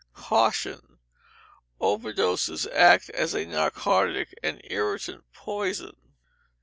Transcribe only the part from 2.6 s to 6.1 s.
act as a narcotic and irritant poison.